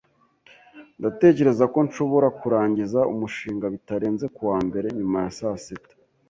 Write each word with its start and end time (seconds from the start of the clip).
Ndatekereza 0.99 1.63
ko 1.73 1.79
nshobora 1.87 2.27
kurangiza 2.39 2.99
umushinga 3.13 3.65
bitarenze 3.73 4.25
kuwa 4.35 4.57
mbere 4.67 4.87
nyuma 4.97 5.17
ya 5.23 5.31
saa 5.37 5.57
sita. 5.65 5.93